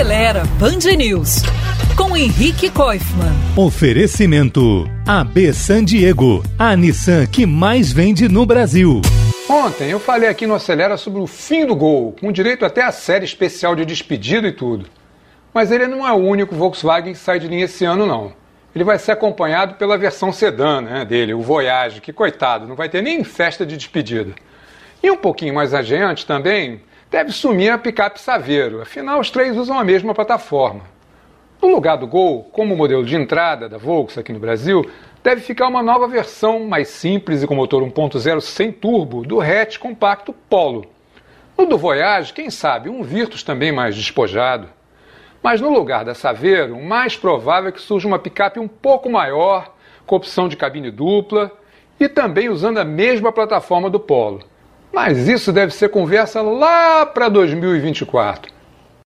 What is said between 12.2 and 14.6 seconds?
direito até a série especial de despedida e